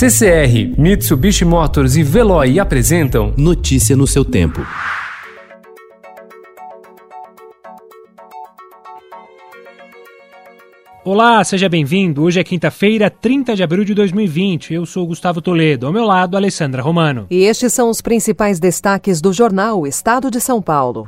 CCR, 0.00 0.80
Mitsubishi 0.80 1.44
Motors 1.44 1.94
e 1.94 2.02
Veloy 2.02 2.58
apresentam 2.58 3.34
Notícia 3.36 3.94
no 3.94 4.06
seu 4.06 4.24
tempo. 4.24 4.66
Olá, 11.04 11.44
seja 11.44 11.68
bem-vindo. 11.68 12.22
Hoje 12.22 12.40
é 12.40 12.44
quinta-feira, 12.44 13.10
30 13.10 13.54
de 13.54 13.62
abril 13.62 13.84
de 13.84 13.92
2020. 13.92 14.72
Eu 14.72 14.86
sou 14.86 15.06
Gustavo 15.06 15.42
Toledo. 15.42 15.86
Ao 15.86 15.92
meu 15.92 16.06
lado, 16.06 16.34
Alessandra 16.34 16.80
Romano. 16.80 17.26
E 17.30 17.44
estes 17.44 17.70
são 17.74 17.90
os 17.90 18.00
principais 18.00 18.58
destaques 18.58 19.20
do 19.20 19.34
jornal 19.34 19.86
Estado 19.86 20.30
de 20.30 20.40
São 20.40 20.62
Paulo. 20.62 21.06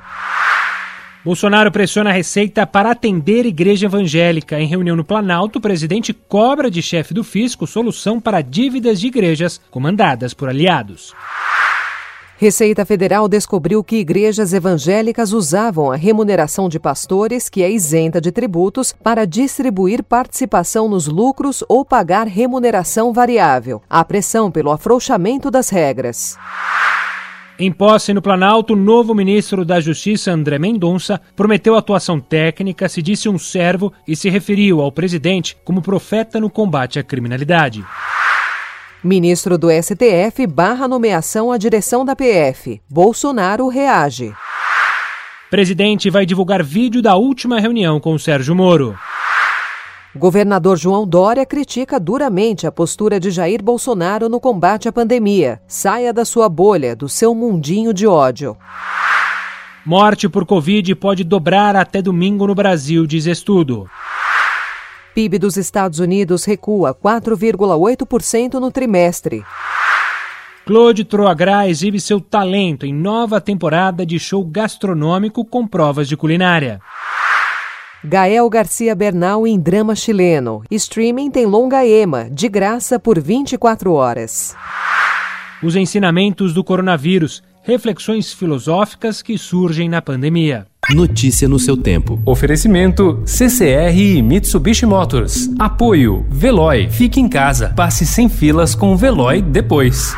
Bolsonaro 1.24 1.70
pressiona 1.70 2.10
a 2.10 2.12
Receita 2.12 2.66
para 2.66 2.90
atender 2.90 3.46
igreja 3.46 3.86
evangélica. 3.86 4.58
Em 4.58 4.66
reunião 4.66 4.96
no 4.96 5.04
Planalto, 5.04 5.60
o 5.60 5.62
presidente 5.62 6.12
cobra 6.12 6.68
de 6.68 6.82
chefe 6.82 7.14
do 7.14 7.22
fisco 7.22 7.64
solução 7.64 8.20
para 8.20 8.42
dívidas 8.42 9.00
de 9.00 9.06
igrejas 9.06 9.60
comandadas 9.70 10.34
por 10.34 10.48
aliados. 10.48 11.14
Receita 12.36 12.84
Federal 12.84 13.28
descobriu 13.28 13.84
que 13.84 13.98
igrejas 13.98 14.52
evangélicas 14.52 15.32
usavam 15.32 15.92
a 15.92 15.96
remuneração 15.96 16.68
de 16.68 16.80
pastores, 16.80 17.48
que 17.48 17.62
é 17.62 17.70
isenta 17.70 18.20
de 18.20 18.32
tributos, 18.32 18.92
para 18.92 19.24
distribuir 19.24 20.02
participação 20.02 20.88
nos 20.88 21.06
lucros 21.06 21.62
ou 21.68 21.84
pagar 21.84 22.26
remuneração 22.26 23.12
variável. 23.12 23.80
Há 23.88 24.04
pressão 24.04 24.50
pelo 24.50 24.72
afrouxamento 24.72 25.52
das 25.52 25.68
regras. 25.68 26.36
Em 27.64 27.70
posse 27.70 28.12
no 28.12 28.20
Planalto, 28.20 28.72
o 28.72 28.76
novo 28.76 29.14
ministro 29.14 29.64
da 29.64 29.78
Justiça, 29.78 30.32
André 30.32 30.58
Mendonça, 30.58 31.20
prometeu 31.36 31.76
atuação 31.76 32.18
técnica, 32.18 32.88
se 32.88 33.00
disse 33.00 33.28
um 33.28 33.38
servo 33.38 33.92
e 34.04 34.16
se 34.16 34.28
referiu 34.28 34.80
ao 34.80 34.90
presidente 34.90 35.56
como 35.64 35.80
profeta 35.80 36.40
no 36.40 36.50
combate 36.50 36.98
à 36.98 37.04
criminalidade. 37.04 37.84
Ministro 39.04 39.56
do 39.56 39.68
STF 39.70 40.44
barra 40.44 40.88
nomeação 40.88 41.52
à 41.52 41.56
direção 41.56 42.04
da 42.04 42.16
PF. 42.16 42.82
Bolsonaro 42.90 43.68
reage. 43.68 44.34
Presidente 45.48 46.10
vai 46.10 46.26
divulgar 46.26 46.64
vídeo 46.64 47.00
da 47.00 47.14
última 47.14 47.60
reunião 47.60 48.00
com 48.00 48.18
Sérgio 48.18 48.56
Moro. 48.56 48.98
Governador 50.14 50.76
João 50.76 51.06
Dória 51.06 51.46
critica 51.46 51.98
duramente 51.98 52.66
a 52.66 52.72
postura 52.72 53.18
de 53.18 53.30
Jair 53.30 53.62
Bolsonaro 53.62 54.28
no 54.28 54.38
combate 54.38 54.86
à 54.86 54.92
pandemia. 54.92 55.62
Saia 55.66 56.12
da 56.12 56.22
sua 56.26 56.50
bolha, 56.50 56.94
do 56.94 57.08
seu 57.08 57.34
mundinho 57.34 57.94
de 57.94 58.06
ódio. 58.06 58.54
Morte 59.86 60.28
por 60.28 60.44
Covid 60.44 60.94
pode 60.96 61.24
dobrar 61.24 61.74
até 61.76 62.02
domingo 62.02 62.46
no 62.46 62.54
Brasil, 62.54 63.06
diz 63.06 63.24
estudo. 63.24 63.88
PIB 65.14 65.38
dos 65.38 65.56
Estados 65.56 65.98
Unidos 65.98 66.44
recua 66.44 66.94
4,8% 66.94 68.54
no 68.60 68.70
trimestre. 68.70 69.42
Claude 70.66 71.04
Troagras 71.04 71.70
exibe 71.70 71.98
seu 71.98 72.20
talento 72.20 72.84
em 72.84 72.94
nova 72.94 73.40
temporada 73.40 74.04
de 74.04 74.18
show 74.18 74.44
gastronômico 74.44 75.42
com 75.42 75.66
provas 75.66 76.06
de 76.06 76.18
culinária. 76.18 76.80
Gael 78.04 78.50
Garcia 78.50 78.96
Bernal 78.96 79.46
em 79.46 79.60
drama 79.60 79.94
chileno. 79.94 80.62
Streaming 80.68 81.30
tem 81.30 81.46
longa 81.46 81.86
ema, 81.86 82.28
de 82.28 82.48
graça 82.48 82.98
por 82.98 83.20
24 83.20 83.92
horas. 83.92 84.56
Os 85.62 85.76
ensinamentos 85.76 86.52
do 86.52 86.64
coronavírus, 86.64 87.44
reflexões 87.62 88.32
filosóficas 88.32 89.22
que 89.22 89.38
surgem 89.38 89.88
na 89.88 90.02
pandemia. 90.02 90.66
Notícia 90.90 91.46
no 91.46 91.60
seu 91.60 91.76
tempo. 91.76 92.20
Oferecimento 92.26 93.22
CCR 93.24 93.96
e 93.96 94.20
Mitsubishi 94.20 94.84
Motors. 94.84 95.48
Apoio 95.56 96.26
Veloy. 96.28 96.90
Fique 96.90 97.20
em 97.20 97.28
casa. 97.28 97.72
Passe 97.76 98.04
sem 98.04 98.28
filas 98.28 98.74
com 98.74 98.92
o 98.92 98.96
Veloy 98.96 99.40
depois. 99.40 100.12